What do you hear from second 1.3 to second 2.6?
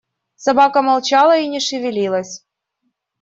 и не шевелилась.